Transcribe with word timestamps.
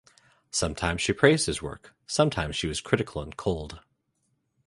Sometimes 0.49 0.99
she 0.99 1.13
praised 1.13 1.45
his 1.45 1.61
work; 1.61 1.93
sometimes 2.07 2.55
she 2.55 2.65
was 2.65 2.81
critical 2.81 3.21
and 3.21 3.37
cold. 3.37 3.81